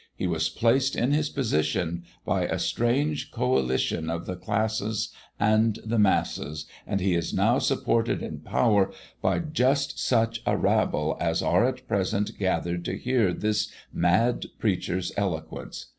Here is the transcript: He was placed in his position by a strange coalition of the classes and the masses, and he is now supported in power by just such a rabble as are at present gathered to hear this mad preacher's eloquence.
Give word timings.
He 0.15 0.25
was 0.25 0.49
placed 0.49 0.95
in 0.95 1.11
his 1.11 1.29
position 1.29 2.05
by 2.25 2.45
a 2.47 2.57
strange 2.57 3.29
coalition 3.29 4.09
of 4.09 4.25
the 4.25 4.35
classes 4.35 5.13
and 5.39 5.77
the 5.85 5.99
masses, 5.99 6.65
and 6.87 6.99
he 6.99 7.13
is 7.13 7.35
now 7.35 7.59
supported 7.59 8.23
in 8.23 8.39
power 8.39 8.91
by 9.21 9.37
just 9.37 9.99
such 9.99 10.41
a 10.43 10.57
rabble 10.57 11.17
as 11.19 11.43
are 11.43 11.65
at 11.67 11.87
present 11.87 12.39
gathered 12.39 12.83
to 12.85 12.97
hear 12.97 13.31
this 13.31 13.71
mad 13.93 14.47
preacher's 14.57 15.11
eloquence. 15.15 15.85